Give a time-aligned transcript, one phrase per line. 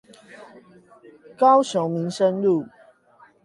[1.37, 2.65] 高雄民生路